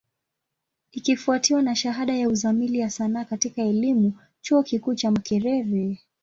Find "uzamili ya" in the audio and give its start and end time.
2.29-2.89